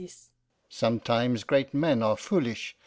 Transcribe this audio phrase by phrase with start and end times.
[0.67, 2.75] 'Sometimes great men are foolish.